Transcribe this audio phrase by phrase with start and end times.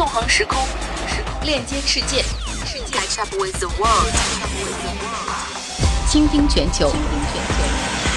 [0.00, 0.58] 纵横时空，
[1.06, 2.22] 时空链接世界，
[2.64, 2.98] 世界。
[3.00, 4.10] Step with the world，
[6.08, 6.88] 倾听全球。
[6.88, 7.54] 倾听全
[8.08, 8.09] 球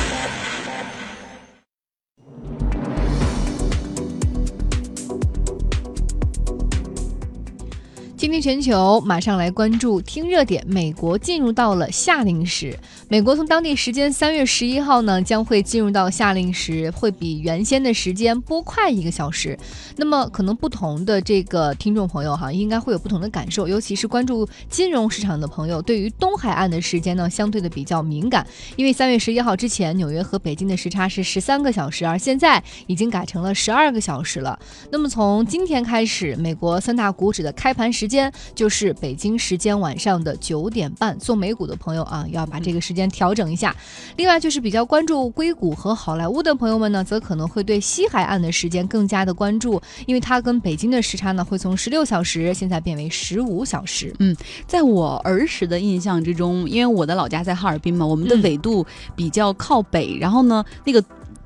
[8.42, 12.78] 全球马上来关注听热点，美国进入到了夏令时。
[13.08, 19.58] 美国从当地时间三月十一号呢，将会进入到夏令时，会比原先的时间拨快一个小时。
[19.98, 34.58] 那么可能不同的这个听众朋友哈，应该会有不同的感受，尤其是关注金融市场的朋友，对于东海岸的时间呢，相对的比较敏感，因为三月十一号之前，纽约和北京的时差是十三个小时，而现在已经改成了十二个小时了。
[34.92, 38.23] 那么从今天开始，美国三大股指的开盘时间。
[38.24, 43.76] 间就是北京时间晚上的九点半，做美股的朋友啊，要把这个时间调整一下。
[44.16, 54.14] 另外就是比较关注硅谷和好莱坞的朋友们呢，则可能会对西海岸的时间更加的关注，因为它跟北京的时差呢会从十六小时现在变为十五小时。
[54.20, 61.04] 嗯，在我儿时的印象之中，因为我的老家在哈尔滨嘛，我们的纬度比较靠北，然后呢那个。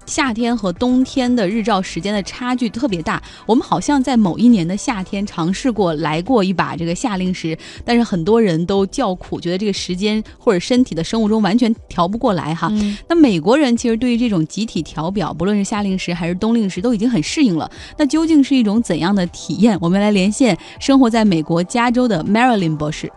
[0.08, 3.22] 夏天和冬天的日照时间的差距特别大。
[3.45, 7.55] 我们好像在某一年的夏天尝试过来过一把这个夏令时，
[7.86, 12.72] 但是很多人都叫苦，觉得这个时间或者身体的生物钟完全调不过来哈。
[13.08, 17.69] 那美国人其实对于这种集体调表，不论是夏令时还是冬令时，都已经很适应了。
[17.97, 19.78] 那究竟是一种怎样的体验？
[19.81, 23.11] 我们来连线生活在美国加州的 Marilyn 博士。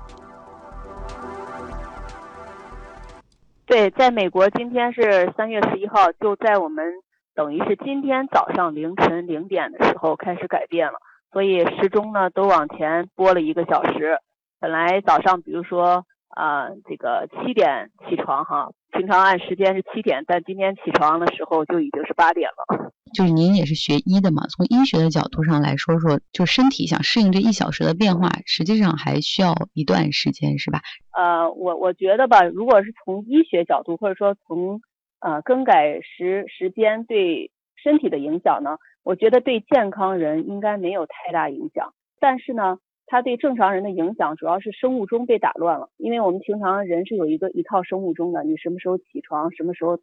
[3.70, 6.92] 对，在美国今天是三月十一号，就在我们
[7.36, 10.98] 等于是今天早上凌晨零点的时候开始改变了，
[11.30, 14.18] 所以时钟呢都往前拨了一个小时。
[14.58, 22.90] 本来早上比如说啊这个七点起床哈，平常按时间是七点，但今天起床的时候就已经是八点了。
[23.12, 30.80] 就是您也是学医的嘛，从医学的角度上来说说，就身体想适应这一小时的变化，实际上还需要一段时间，是吧？
[31.16, 34.80] 呃，我我觉得吧，如果是从医学角度，或者说从
[35.20, 37.50] 呃更改时时间对
[37.82, 41.92] 身体的影响呢，我觉得对健康人应该没有太大影响。
[42.20, 49.98] 但是呢，它对正常人的影响主要是生物钟被打乱了，因为我们平常人是有一个一套生物钟的，你什么时候起床，什么时候。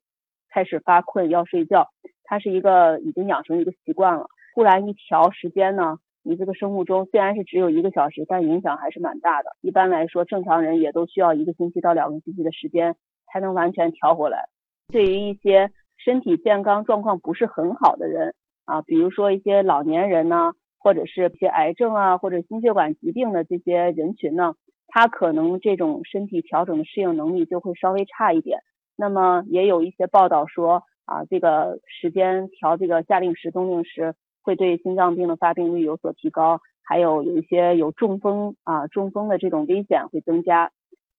[0.50, 1.90] 开始发困要睡觉，
[2.28, 4.28] 它是一个已经养成一个习惯了。
[4.54, 9.50] 忽然一调时间呢，你这个生物钟虽然是只有一个小时，但影响还是蛮大的。
[9.62, 12.96] 一般来说，正常人也都需要一个星期到两个星期的时间
[13.32, 14.46] 才能完全调回来。
[14.92, 24.56] 对于一些身体健康状况不是很好的人啊，比如说一些老年人呢，或者是一些癌症啊或者心血管疾病的这些人群呢，
[24.88, 28.60] 他可能这种身体调整的适应能力就会稍微差一点。
[28.96, 34.14] 那么也有一些报道说啊，这个时间调这个夏令时、冬令时
[34.44, 40.70] 会对心脏病的发病率有所提高，还有有一些有中风啊中风的这种危险会增加。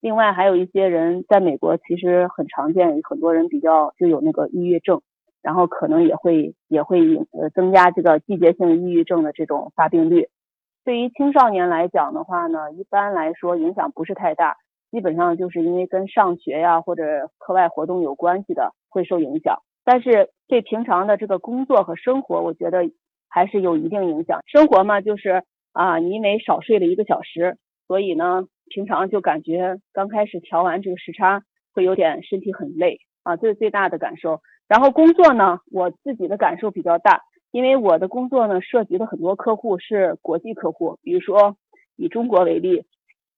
[0.00, 5.00] 另外还有一些人在美国其实很常见，很多人比较就有那个抑郁症，
[5.42, 10.28] 然后可能也会也会呃增加这个季节性抑郁症的这种发病率。
[10.84, 14.56] 对于青少年来讲的话呢，一般来说影响不是太大。
[14.90, 22.90] 基本上就是因为跟上学呀或者课外活动有关系的会受影响，但是对平常的这个工作和生活，我觉得
[23.26, 24.40] 还是有一定影响。
[24.44, 27.56] 生活嘛，就是啊，你因为少睡了一个小时，
[27.86, 34.42] 所以呢，平常就感觉刚开始调完这个时差会有点身体很累啊，这是最大的感受。
[34.68, 41.56] 然后工作呢，我自己的感受比较大，因为我的工作呢涉及的很多客户是国际客户，比如说
[41.96, 42.84] 以中国为例。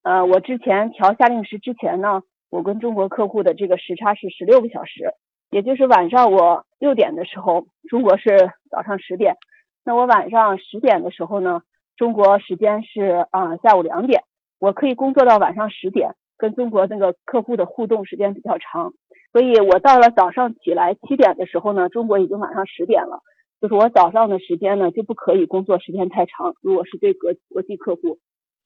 [0.02, 5.14] 呃，我之前调夏令时之前呢，我跟中国客户的这个时差是十六个小时，
[5.50, 9.36] 也就是晚上我六点的时候，中国是早上十点，
[9.84, 11.62] 那我晚上十点的时候呢，
[11.96, 14.22] 中国时间是啊下午两点，
[14.58, 18.92] 我可以工作到晚上十点，跟中国那个客户的互动时间比较长，
[19.32, 23.20] 所以我到了早上起来七点的时候呢，中国已经晚上十点了，
[23.60, 28.18] 就是我早上的时间呢就不可以工作时间太长，如果是对国国际客户。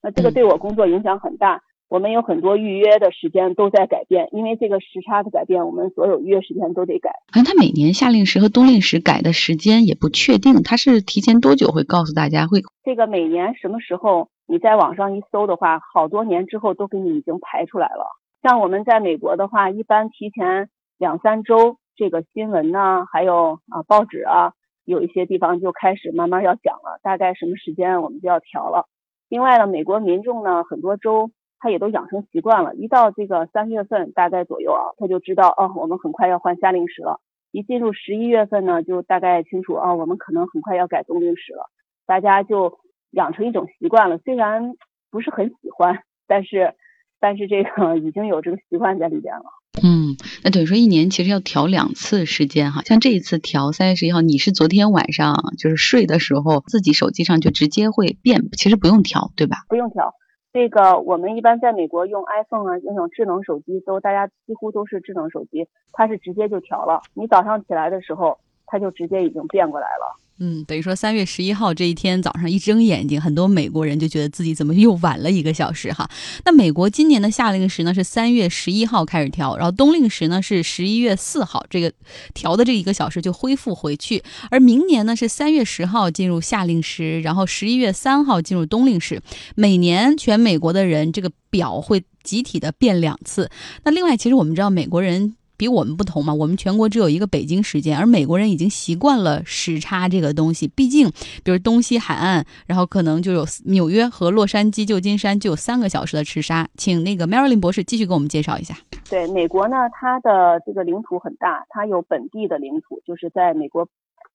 [0.03, 7.11] 那这个对我工作影响很大，我们有很多预约的时间都在改变，因为这个时差的改变，我们所有预约时间都得改。
[7.31, 12.61] 好像他每年夏令时和冬令时改的时间也不确定，他是提前多久会告诉大家会？
[12.83, 18.07] 这个每年什么时候你在网上一搜的话，好多年之后都给你已经排出来了。
[18.41, 24.53] 像我们在美国的话，一般提前两三周，这个新闻呢，还有啊报纸啊，
[24.85, 28.87] 有一些地方就开始慢慢要讲了，大概什么时间我们就要调了。
[29.29, 31.31] 另外呢，美国民众呢，很多州
[31.65, 37.19] 他也都养成习惯了，一到这个三月份大概左右啊，他就知道哦，我们很快要换夏令时了。
[37.51, 41.71] 一进入十一月份呢，就大概清楚啊，我们可能很快要改冬令时了。
[42.05, 42.77] 大家就
[43.09, 44.73] 养成一种习惯了，虽然
[45.09, 45.97] 不是很喜欢，
[46.27, 46.75] 但是
[47.19, 49.45] 但是这个已经有这个习惯在里边了。
[49.81, 59.65] 嗯，那等于说一年其实要调两次时间哈，像这一次调三月十一号，你是昨天晚上就是睡的时候自己手机上就直接会变，其实不用调对吧？
[59.67, 60.13] 不用调，
[60.55, 70.15] 这个我们一般在美国用 iPhone 啊那种智能手机都大家几乎都是智能手机，它是直接就调了，你早上起来的时候它就直接已经变过来了。
[70.37, 76.09] 嗯，等于说三月十一号这一天早上一睁眼睛，很多美国人就觉得自己怎么又晚了一个小时哈。
[76.43, 81.93] 那美国今年的夏令时呢是三月十一号开始调，然后冬令时呢是十一月四号，这个
[82.33, 84.21] 调的这一个小时就恢复回去。
[84.51, 89.21] 而明年呢是三月十号进入夏令时，然后十一月三号进入冬令时。
[89.55, 93.49] 每年全美国的人这个表会集体的变两次。
[93.85, 95.35] 那另外，其实我们知道美国人。
[95.57, 100.67] 比我们不同嘛，我们全国只有一个北京时间，而美国人已经习惯了时差这个东西。
[100.67, 101.09] 毕竟，
[101.43, 106.67] 比如东西海岸，然后可能就有纽约和洛杉矶、旧金山就有三个小时的时差。
[106.75, 108.75] 请那个 Marilyn 博士继续给我们介绍一下。
[109.09, 113.87] 对，美国呢，它的这个领土很大，它有本地的领土，就是在美国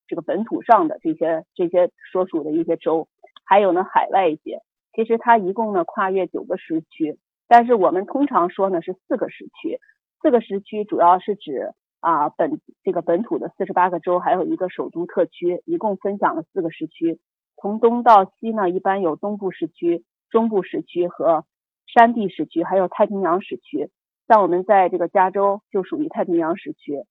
[0.09, 3.07] 这个本土上的这些这些所属的一些州，
[3.45, 4.61] 还有呢海外一些。
[4.95, 9.79] 其实它一共呢跨越九个时区，但是我们通常说呢是四个时区。
[10.21, 17.19] 四个时区主要是指啊本这个本土的四十八个州，还有一个首都特区，一共分享了四个时区。
[17.57, 21.45] 从东到西呢，一般有东部时区、中部时区和
[21.87, 23.91] 山地时区，还有太平洋时区。
[24.29, 27.05] 像我们在这个加州就属于太平洋时区。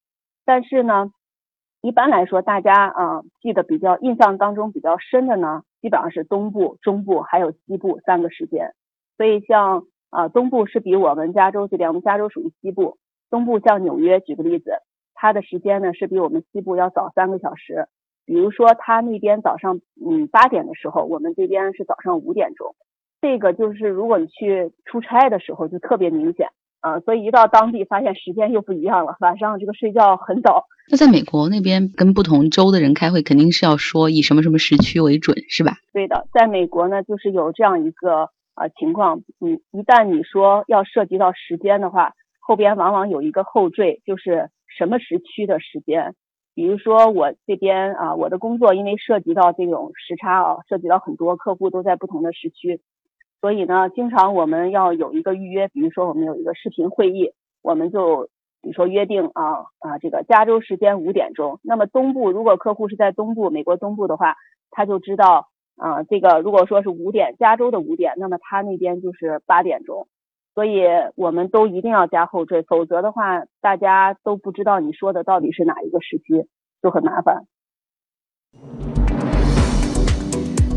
[0.45, 1.11] 但是呢，
[1.81, 8.73] 一般来说，大家啊记得比较印象当中比较深的呢，基本上是东部、中部还有西部三个时间。
[9.17, 12.97] 所以像啊，东部是比我们加州这边，我们加州属于西部。
[13.29, 14.71] 东部像纽约，举个例子，
[15.13, 17.85] 它的时间呢是比我们西部要早三个小时。
[18.25, 22.75] 比如说，它那边早上嗯八点的时候，我们这边是早上五点钟。
[23.21, 26.47] 这个就是如果你去出差的时候就特别明显
[26.81, 26.99] 啊。
[27.01, 30.65] 所以一到当地发现时间又不一样了，晚上这个睡觉很早。
[30.89, 35.73] 那在美国那边跟不同州的人开会，肯定是要说以什么什么时区为准，是吧？
[35.93, 38.31] 对的，在美国呢，就是有这样一个。
[38.59, 42.11] 啊，情况，嗯，一旦你说要涉及到时间的话，
[42.41, 46.13] 后边往往有一个后缀，就是什么时区的时间。
[46.55, 52.81] 比如说我这边啊，我的工作因为涉及到这种时差啊，涉及到很多客户都在不同的时区，
[53.39, 58.27] 所以呢，经常我们要有一个预约，比如说我们有一个视频会议，我们就
[58.61, 64.35] 比如说约定啊啊，这个加州时间五点钟，那么东部如果客户是在东部，美国东部的话，
[64.69, 65.47] 他就知道。
[65.79, 70.07] 啊，这个如果说是五点，加州的五点，那么他那边就是八点钟，
[70.53, 70.81] 所以
[71.15, 76.45] 我们都一定要加后缀，否则的话，大家都不知道你说的到底是哪一个时区，
[76.83, 77.45] 就很麻烦。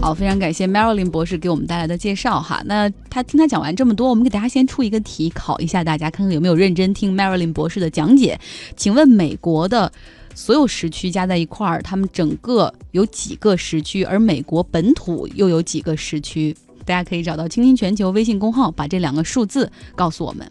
[0.01, 2.63] 好，非常感谢 Marilyn 博士给我们带来的介绍哈。
[2.65, 8.39] 那他听他讲完这么多，我们给大家先出一个题，考一下大家，看看有没有认真听 Marilyn 博士的讲解。
[8.77, 9.91] 请问美国的？
[10.35, 14.03] 所有时区加在一块儿，他们整个有几个时区？
[14.05, 16.57] 而美国本土又有几个时区？
[16.85, 20.51] 大家可以找到“倾听全球”微信公号，把这两个数字告诉我们。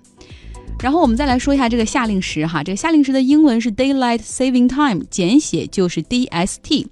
[0.79, 6.87] 然后我们再来说一下这个夏令时哈，这个夏令时的英文是 Daylight Saving Time，简写就是 DST。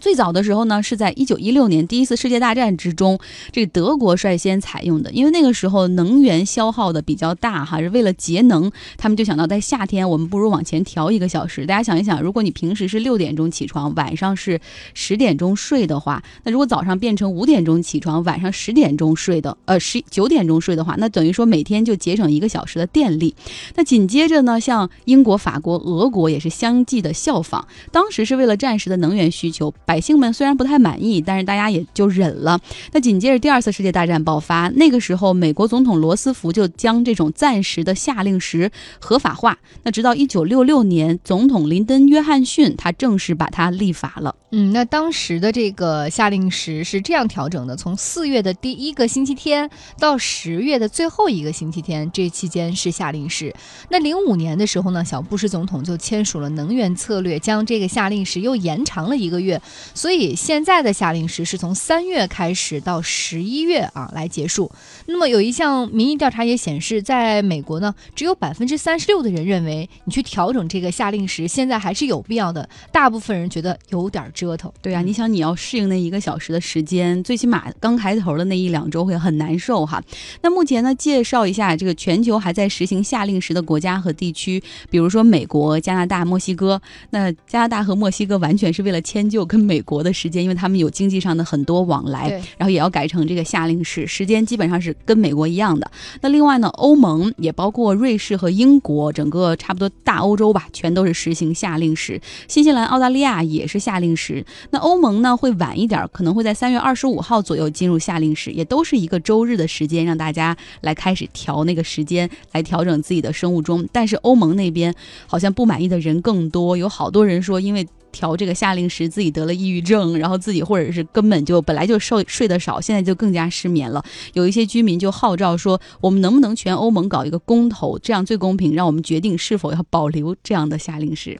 [0.00, 3.18] 最早的时候呢，是在一九一六年第一次世界大战之中，
[3.52, 5.10] 这德国率先采用的。
[5.12, 11.66] 因为那个时候能源消耗的比较大，哈，是为了节能，他们就想到在夏天我们不如往前调一个小时。
[11.66, 14.60] 大家想一想，如果你平时是六点钟起床，晚上是
[14.94, 23.34] 十点钟睡的话，那如果早上变成五点钟起床，晚上十点钟睡的，呃，十九点钟睡的话，那等于说每天就节省一个小时的电力。
[23.74, 29.72] 那紧接着呢，像英国、法国、俄国也是相继的效仿，当时是为了战时的能源需求。
[29.86, 32.60] 百姓们虽然不太满意，但是大家也就忍了。
[32.92, 39.56] 那紧接着第二次世界大战爆发，那个时候美国总统罗斯福就将这种暂时的下令时合法化。
[39.84, 44.34] 那直到一九六六年，总统林登·约翰逊他正式把它立法了。
[44.58, 53.54] 嗯，那当时的这个夏令时是这样调整的：从四月的第一个星期天到十月的最后一个星期天，这期间是夏令时。
[53.90, 59.60] 那零五年的时候呢，小布什总统就签署了能源策略，将这个夏令时又延长了一个月。
[59.92, 64.72] 所以现在的夏令时是从三月开始到十一月啊来结束。
[65.04, 74.72] 那么有一项民意调查也显示，在美国呢，只有百分之三十六的人认为你去调整这个夏令时现在还是有必要的，大部分人觉得有点折折腾。
[74.80, 80.00] 对啊，你想你要适应那一个小时的时间，最起码刚开头的那一两周会很难受哈。
[80.40, 86.80] 那目前呢，介绍一下这个全球还在实行夏令时的国家和地区，比如说美国、加拿大、墨西哥。
[87.10, 95.90] 那加拿大和墨西哥完全是为了迁就跟美国的时间，因为他们有经济上的很多往来，然后也要改成这个夏令时，时间基本上是跟美国一样的。
[96.20, 102.20] 那另外呢，欧盟也包括瑞士和英国，整个差不多大欧洲吧，全都是实行夏令时。
[102.48, 104.25] 新西兰、澳大利亚也是夏令时。
[104.26, 113.86] 时那欧盟呢会晚一点，可能会在三月二十五号左右进入夏令时，也都是一个周日的时间，让大家来开始调那个时间，来调整自己的生物钟。
[113.92, 114.94] 但是欧盟那边
[115.26, 117.86] 好像不满意的人更多，有好多人说因为。
[118.12, 124.02] 调这个夏令时，自己得了抑郁症，然后自己或者是根本就本来就睡睡得少，现在就更加失眠了。
[124.32, 131.38] 有一些居民就号召说，我们能不能全欧盟搞一个公投，这样最公平，让我们决定是否要保留这样的夏令时。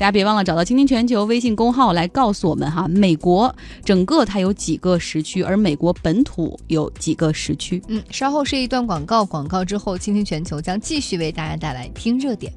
[0.00, 3.54] 大家别忘了找到“倾听全球”微信公号来告诉我们哈，美国
[3.84, 7.82] 整个它有几个时区，而美国本土有几个时区。
[7.86, 12.50] 嗯，稍后是一段广告，广告之后，“倾听全球”将继续为大家带来听热点。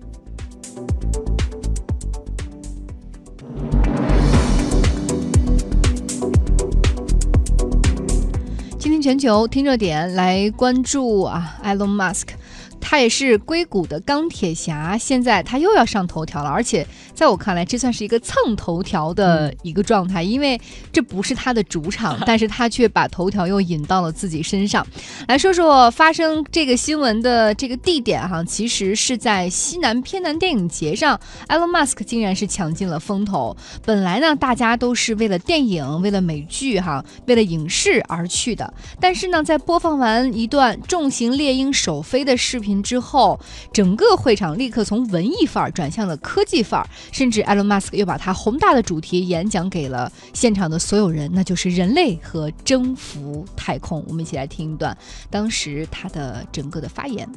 [9.02, 12.32] 全球听热点来关注啊，埃隆·马斯克。
[12.80, 20.60] 他也是硅谷的钢铁侠，现在他又要上头条了，而且在我看来，这算是一个蹭头条的一个状态，因为
[20.92, 24.86] 这不是他的主场， 但是他却把头条又引到了自己身上。
[25.28, 33.56] 来说说发生这个新闻的这个地点哈，其实是在西南偏南电影节上，，Elon Musk 竟然是抢尽了风头。
[33.86, 42.74] 本来呢，大家都是为了电影、为了美剧哈、为了影视而去的，但是呢，在播放完一段重型猎鹰首飞的视频。
[42.84, 43.40] 之后，
[43.72, 54.04] 整个会场立刻从文艺范儿转向了科技范儿，甚至埃隆·马斯克又把他宏大的主题演讲给了现场的所有人，那就是人类和征服太空。
[54.08, 54.98] 我们一起来听一段
[55.30, 57.28] 当时他的整个的发言。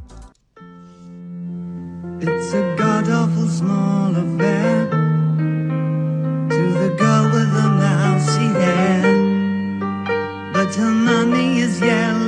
[11.78, 12.25] 嗯，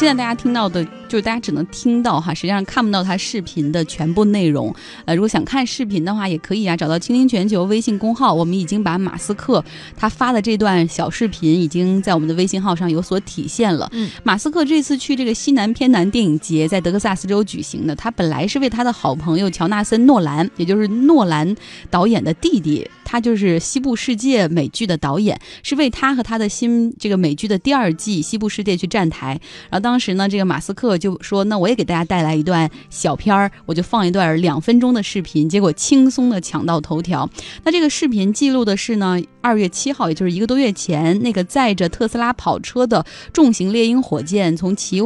[0.00, 0.86] 现在大家听到的。
[1.10, 4.72] 就是大家只能听到哈，实际上看不到他视频的全部内容。
[5.04, 9.64] 呃，如果想看视频的话，也可以啊，找到“倾听全球”微信公号，我们已经把马斯克
[9.96, 13.88] 他发的这段小视频已经在我们的微信号上有所体现了。
[13.90, 21.56] 嗯，马斯克这次去这个西南偏南电影节在德克萨斯州举行的，他本来是为他的好朋友乔纳森·诺兰，也就是诺兰
[21.90, 29.30] 导演的弟弟，他就是《西部世界》美剧的导演，是为他和他的新这个美剧的第二季《西部世界》去站台。
[29.68, 30.96] 然后当当时呢，这个马斯克。
[30.96, 37.28] 就说那我也给大家带来一段小片儿，我就放一段两分钟的视频，结果轻松的抢到头条。
[37.64, 45.00] 那这个视频记录的是呢，二月七号，也就是一个多月前，那个载着特斯拉跑车的重型猎鹰火箭从起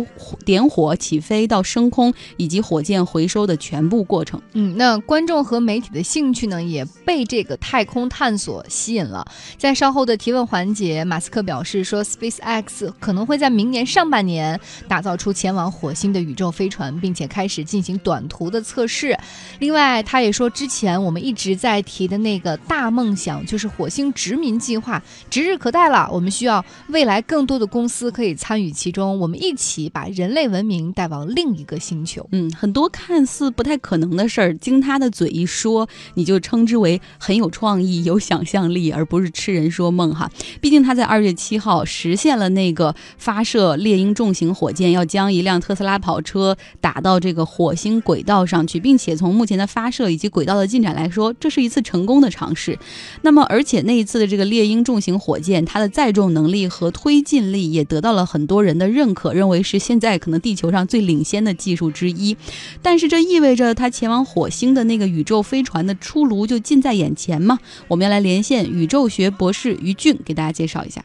[0.45, 4.39] 点火、起飞到升空以及火箭回收的全部过程。
[4.53, 9.25] 嗯，那观众和媒体的兴趣呢，也被这个太空探索吸引了。
[9.57, 15.65] 在稍后的提问环节，马斯克表示说，SpaceX 可能会在明年上半年打造出前往。
[15.75, 19.19] 火星的宇宙飞船，并且开始进行短途的测试。
[19.59, 26.09] 另外，他也说，之前我们一直在提的那个大梦想，就是火星殖民计划，指日可待了。
[26.13, 32.27] 我们需要未来更多的公司可以参与其中，我们一起把人类文明带往另一个星球。
[32.33, 40.31] 嗯，很多看似不太可能的事儿，经他的嘴一说，你就称之为很有创意、有想象力，而不是痴人说梦哈。
[40.61, 52.79] 毕竟他在二月七号实现了那个发射猎鹰重型火火箭，要将一辆特特斯拉跑车打到这个火星轨道上去，并且从目前的发射以及轨道的进展来说，这是一次成功的尝试。
[53.21, 62.35] 那么，而且那一次的这个猎鹰重型火箭，它的载重能力和推进力也得到了很多人的认可，认为是现在可能地球上最领先的技术之一。
[62.81, 67.59] 但是，这意味着它前往火星的那个宇宙飞船的出炉就近在眼前吗？
[67.89, 71.05] 我们要来连线宇宙学博士于俊，给大家介绍一下。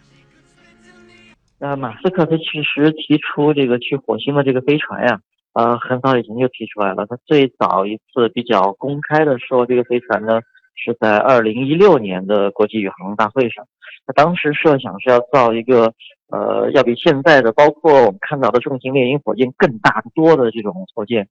[1.62, 5.20] 那马斯克他其实提出这个去火星的这个飞船呀，
[5.54, 7.06] 呃，很早以前就提出来了。
[7.06, 10.40] 他最早一次比较公开的说这个飞船呢，
[10.76, 13.66] 是在二零一六年的国际宇航大会上。
[14.08, 15.94] 他当时设想是要造一个，
[16.32, 21.28] 呃，要比现在的包括我们看到的重型猎鹰火箭更大的多的这种火箭。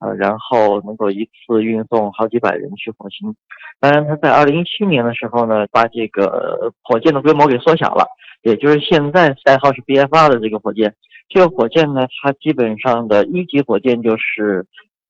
[0.00, 3.34] 呃，然后能够一次运送好几百人去火星。
[3.78, 8.06] 当然，他在二零一七年的时候呢，把这个火箭的规模给缩小了，
[8.42, 10.94] 也就是现在代号是 BF 二的这个火箭。
[11.28, 14.66] 这个火箭呢，它基本上的一级火箭就是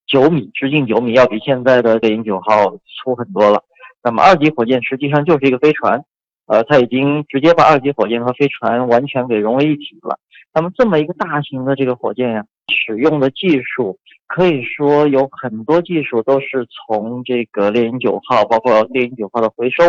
[0.06, 3.62] 九米，直径九米，要比现在的猎鹰九号粗很多了。
[4.02, 6.02] 那么二级火箭实际上就是一个飞船，
[6.46, 10.18] 呃，它已经直接把二级火箭和飞船完全给融为一体了。
[10.52, 19.84] 那么这么一个大型的这个火箭呀，使用的技术可以说有很多技术都是从这个猎鹰九号，包括猎鹰九号的回收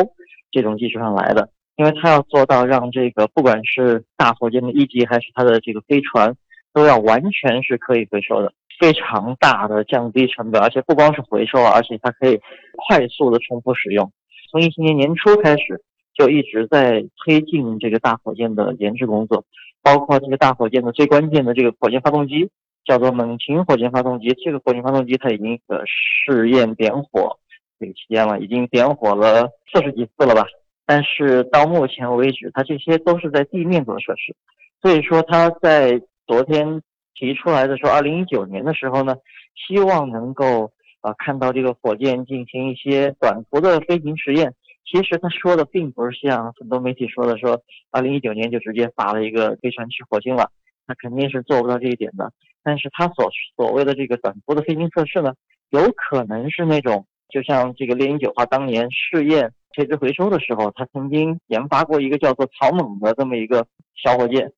[0.52, 1.50] 这种技术上来的。
[1.78, 6.36] 因为它要做到让这个不管是大火箭的一级还是它的这个飞船，
[6.74, 12.40] 都要完全是可以回收的，非常大的降低成本，而且不光是回收，而且它可以
[12.88, 14.12] 快速的重复使用。
[14.52, 15.82] 从一七年年初开始，
[16.14, 19.46] 就一直在推进这个大火箭的研制工作。
[19.84, 22.50] 包括这个大火箭的最关键的这个火箭发动机，
[22.86, 24.34] 叫做猛禽火箭发动机。
[24.44, 27.38] 这个火箭发动机它已经呃试验点火
[27.80, 30.46] 这个期间了，已经点火了四十几次了吧。
[30.86, 34.36] 但是到目前为止，它这些都是在地面做的测试。
[34.82, 36.82] 所以说，它在昨天
[37.14, 39.16] 提出来的时候，二零一九年的时候呢，
[39.56, 40.72] 希望能够
[41.02, 44.54] 啊看到这个火箭进行一些短途的飞行实验。
[44.86, 47.62] 其实他说的并不是像很多媒体说的，说
[47.92, 50.52] 二零一九年就直接发了一个飞船去火星了，
[50.86, 52.34] 他肯定是做不到这一点的。
[52.64, 55.34] 但是他所所谓的这个短途的飞行测试呢，
[55.70, 64.52] 有可能是那种，就像这个猎鹰九号当年试验垂直回收的时候，他曾经研发过一个叫做草蜢的这么一个小火箭，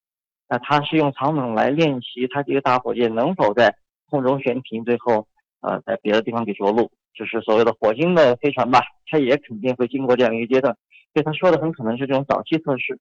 [0.49, 3.75] 那他是用草蜢来练习他这个大火箭能否在
[4.09, 5.27] 空中悬停，最后
[5.61, 6.91] 呃在别的地方给着陆。
[7.13, 10.75] 就是所谓的火星的飞船吧，它也肯定会经过这样一个阶段，
[11.13, 12.99] 所以他说的很可能是这种早期测试，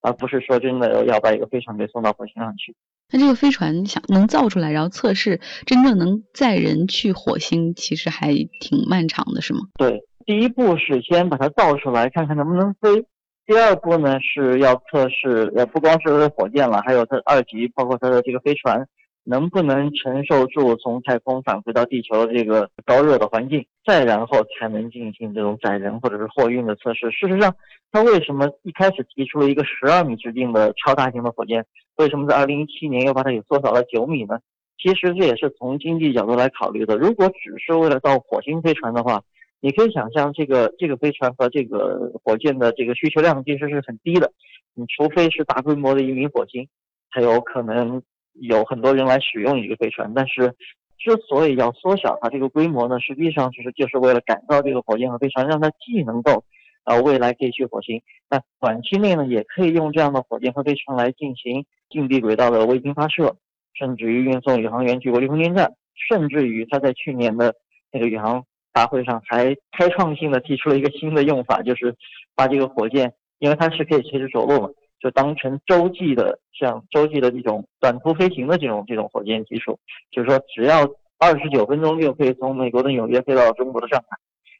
[0.00, 2.74] 而不是说真的要把一个飞船给送到火星上去。
[3.12, 9.60] 那这个飞船想能造出来，然后测试真正能载人去火星，其实还挺漫长的，是吗？
[9.78, 13.06] 对，第一步是先把它造出来，看看能不能飞。
[13.44, 18.88] 第二步呢是要测试，呃，不光是火箭了，还有它二级，包括它的这个飞船。
[19.24, 27.10] 能不能承受住从太空返回到地球的这个高热的环境，再然后才能进行这种载人或者是货运的测试。
[27.12, 27.54] 事实上，
[27.92, 31.64] 他为什么一开始提出了一个十二米直径的超大型的火箭？
[31.96, 34.40] 为什么在二零一七年又把它给缩小了九米呢？
[34.76, 36.96] 其实这也是从经济角度来考虑的。
[36.96, 39.22] 如果只是为了造火星飞船的话，
[39.60, 44.32] 你可以想象这个这个飞船和这个火箭的这个需求量其实是很低的。
[44.74, 46.66] 你除非是大规模的移民火星，
[47.14, 48.02] 才有可能。
[48.34, 50.54] 有很多人来使用一个飞船，但是
[50.98, 56.44] 之所以要缩小它这个规模呢，实际上其实就是为了改造这个火箭和飞船，让它既能够
[56.84, 63.36] 呃未来可以去火星，那短期内呢也可以用这样的火箭和飞船来进行近地轨道的卫星发射，
[63.74, 65.72] 甚至于运送宇航员去国际空间站，
[66.08, 67.54] 甚至于他在去年的
[67.92, 71.94] 那个宇航大会上还开创性的提出了一个新的用法，就是
[72.34, 74.68] 把这个火箭，因为它是可以垂直着陆嘛。
[75.02, 79.76] 就当成洲际的，像洲际的这种短途飞行的这种这种火箭技术，
[80.12, 80.88] 就是说只要
[81.18, 84.16] 二十九分钟就可以从美国的纽约飞到中国的上海，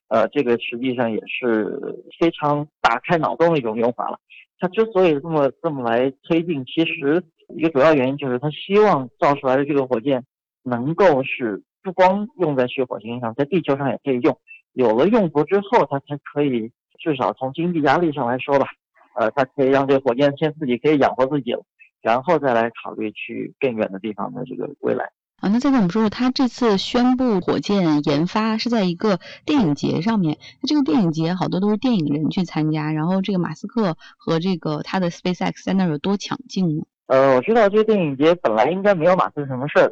[0.09, 4.18] 呃，这个实际上也是非常打开脑洞的一种用法了。
[4.59, 7.22] 它之所以这么这么来推进，其实
[7.57, 10.24] 一个主要原因就是它希望造出来的这个火箭
[10.64, 14.37] 能够是不光用在去火星上，在地球上也可以用。
[14.72, 18.66] 有了用途之后，它才可以至少从经济压力上来说吧。
[19.14, 21.62] 呃，它可以让这个火箭先自己可以养活自己了，
[22.01, 25.11] 然后再来考虑去更远的地方的这个未来。
[25.40, 30.38] 啊，那再跟我们说说，他这次宣布火箭研发是在一个电影节上面。
[30.61, 36.85] 那这个电影节好多都是电影人去参加，然后这个马斯克和这个他的 SpaceX 在那儿有多抢镜呢？
[37.09, 39.90] 呃，我知道这个电影节本来应该没有马斯克什么事儿，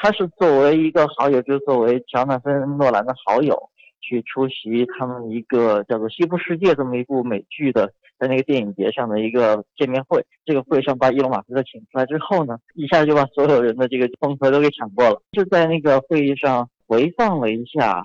[0.00, 3.60] 他是作为一个好友，就是作为乔纳森·诺兰的好友
[4.02, 7.92] 去出席他们一个叫做《西部世界》这么一部美剧的。
[8.18, 15.20] 在那个电影节上的一个见面会，这个会上把伊隆马斯克请出来之后呢，一下就把所有人的这个风头都给抢过了。
[15.32, 18.00] 就在那个会议上回放了一下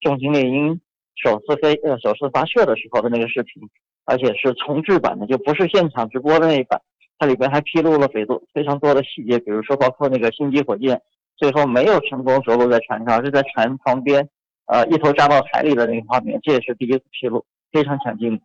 [0.00, 0.78] 重型猎鹰
[1.16, 3.62] 首次飞呃首次发射的时候的那个视频，
[4.04, 6.78] 而且是重制版的，就不是现场直播的那一版。
[7.18, 11.00] 它里边还披露了非多非常多的细节，比如说包括那个星际火箭
[11.38, 14.28] 最后没有成功着陆在船上，是在船旁边
[14.66, 18.40] 呃一头扎到海里的那个画面，这也是第一次披露，非常抢镜。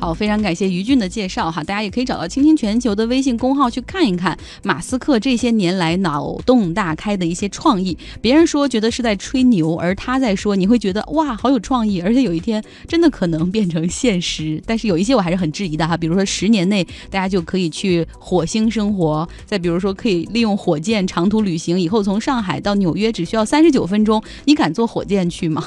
[0.00, 7.96] 好，非常感谢于俊的介绍哈，大家也可以找到“倾听全球”的微信公号去看一看马斯克这些年来脑洞大开的一些创意。
[8.22, 14.62] 别人说觉得是在吹牛，而他在说，你会觉得哇，好有创意，而且有一天真的可能变成现实。
[14.64, 25.62] 但是有一些我还是很质疑的哈，比如说十年内大家就可以去火星生活，再比如说可以利用火箭长途旅行，以后从上海到纽约只需要三十九分钟，你敢坐火箭去吗？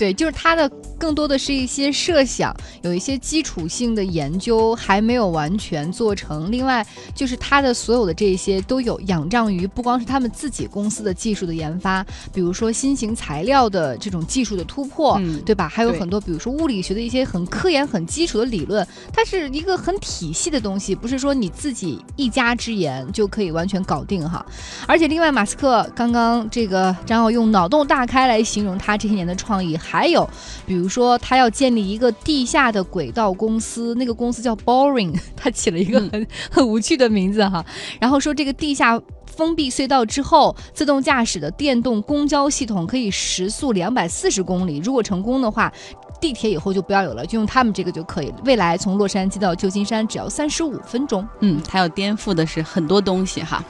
[0.00, 0.66] 对，就是他的
[0.98, 3.20] 更多的是一些设想，有一些。
[3.20, 6.84] 基础性的研究还没有完全做成，另外
[7.14, 15.68] 就是它的所有的这些都有仰仗于不光是他们自己公司的技术的研发，比如说新型材料的这种技术的突破，对吧？
[15.68, 24.44] 还有很多比如说物理学的一些很科研、很基础的理论，它是一个很体系的东西，不是说你自己一家之言就可以完全搞定哈。
[24.88, 30.26] 而且另外，马斯克刚刚这个张要用脑洞大开来形容他这些年的创意，还有
[30.64, 33.10] 比如说他要建立一个地下的轨。
[33.12, 37.64] 道公司那个公司叫 Boring， 他起了一个很 很无趣的名字哈。
[38.00, 44.78] 然后说这个地下封闭隧道之后，自动驾驶的电动公交系统可以时速两百四十公里。
[44.84, 45.72] 如果成功的话，
[46.20, 48.32] 地铁以后就不要有了，就用他们这个就可以。
[48.44, 51.26] 未来从洛杉矶到旧金山只要三十五分钟。
[51.40, 53.64] 嗯，他要颠覆的是很多东西哈。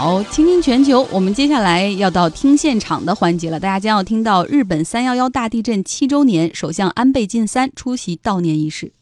[0.00, 3.58] 好，倾听全球，我们接下来要到听现场的环节了。
[3.58, 8.92] 大家将要听到日本三幺幺大地震七周年，首相安倍晋三出席悼念仪式。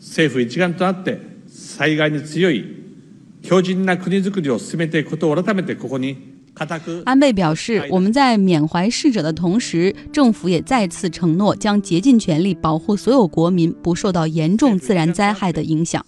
[0.00, 2.64] 政府一丸となって災害に強い
[3.42, 6.35] 強靭な国づくりを進めていくことを改めてここに。
[7.05, 16.05] 安倍表示，我们在缅怀逝者的同时，政府也再次承诺将竭尽全力保护所有国民不受到严重自然灾害的影响。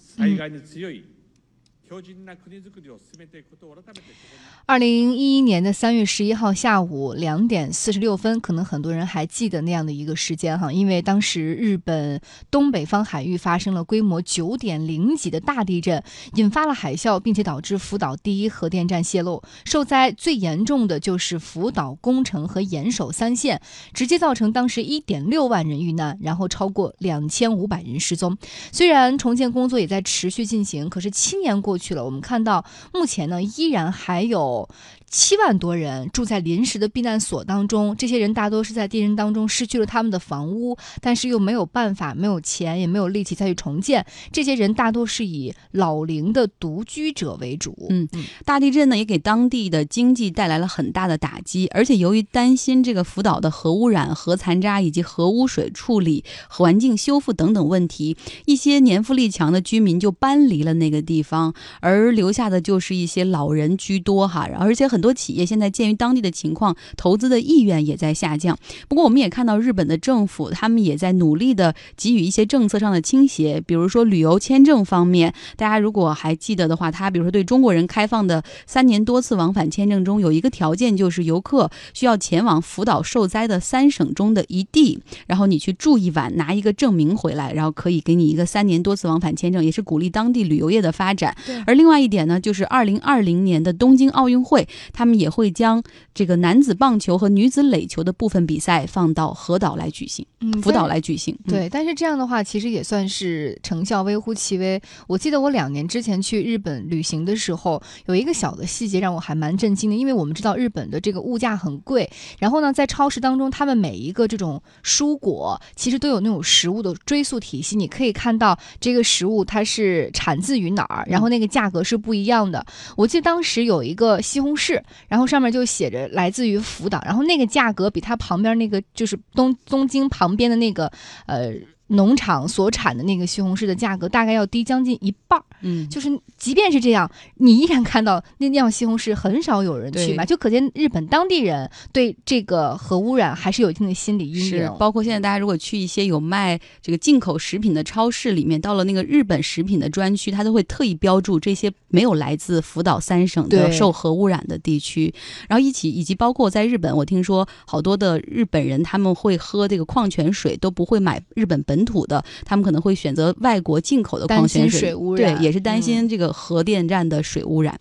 [4.66, 16.00] 二零一一年的三月十一号下午两点四十六分，可能很多人还记得那样的一个时间哈，因为当时日本东北方海域发生了规模九点零级的大地震，
[16.34, 23.60] 引发了海啸，并且导致福岛第一核电站泄漏，受灾最严重的就是福岛、宫城和岩手三县，
[23.92, 28.38] 直接造成当时一点六万人遇难，然后超过两千五百人失踪。
[28.70, 34.68] 虽然重建工作也在持续进行，可是七年过去去了，我们看到目前呢，依然还有。
[35.10, 44.04] 七万多人住在临时的避难所当中，这些人大多是在地震当中失去了他们的房屋，但是又没有办法、没有钱、也没有力气再去重建。
[44.32, 47.76] 这些人大多是以老龄的独居者为主。
[47.90, 48.08] 嗯，
[48.44, 64.40] 大地震呢也给当地的经济带来了很大的打击，而且由于担心这个福岛的核污染、核残渣以及核污水处理、环境修复等等问题，一些年富力强的居民就搬离了那个地方，而留下的就是一些老人居多哈。
[64.58, 68.58] 而且很多企业现在鉴于当地的情况，投资的意愿也在下降。
[68.88, 75.32] 不过，我们也看到日本的政府，他们也在努力的给予一些政策上的倾斜，比如说旅游签证方面。
[75.56, 91.36] 大家如果还记得的话，他比如说对中国人开放的三年多次往返签证中，有一个条件就是游客需要前往福岛受灾的三省中的一地，然后你去住一晚，拿一个证明回来，然后可以给你一个三年多次往返签证，也是鼓励当地旅游业的发展。
[91.66, 94.40] 而另外一点呢，就是二零二零年的东京奥运。
[94.40, 95.82] 会，他们也会将
[96.14, 100.24] 这个男子棒球和女子垒球的部分比赛放到河岛来举行，
[100.62, 101.36] 福岛来举行。
[101.46, 104.80] 对，但是这样的话，其实也算是成效微乎其微。
[105.06, 122.64] 我记得我两年之前去日本旅行的时候，有一个小的细节让我还蛮震惊的，因为我们知道日本的这个物价很贵，然后呢，在超市当中，他们每一个这种蔬果其实都有那种食物的追溯体系，你可以看到这个食物它是产自于哪儿，然后那个价格是不一样的。
[122.96, 124.20] 我记得当时有一个。
[124.20, 130.90] 西红柿，然后上面就写着来自于福岛，然后那个价格比它旁边那个就是东东京旁边的那个
[131.26, 131.52] 呃。
[131.92, 144.72] 农场所产的那个西红柿的价格大概要低将近一半儿，嗯，就是即便是这样，你依然看到那样西红柿很少有人去买，就可见日本当地人对这个核污染还是有一定的心理阴影。
[144.78, 155.12] 包括现在大家如果去一些有卖这个进口食品的超市里面，到了那个日本食品的专区，他都会特意标注这些没有来自福岛三省的受核污染的地区。
[155.48, 161.80] 然后一起以及包括在日本，我听说好多的日本人他们会喝这个矿泉水都不会买日本本。
[161.80, 167.80] 本土的，他们可能会选择外国进口的矿泉水，对，也是担心这个核电站的水污染。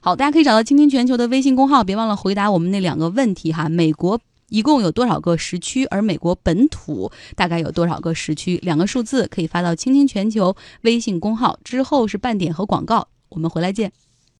[0.00, 3.68] 好，大家可以找到“倾听全球”的微信公号，别忘了回答我们那两个问题哈。
[3.68, 5.84] 美国一共有多少个时区？
[5.86, 8.58] 而美国本土大概有多少个时区？
[8.62, 11.58] 两个数字可以发到“倾听全球”微信公号。
[11.64, 13.92] 之后是半点和广告，我们回来见。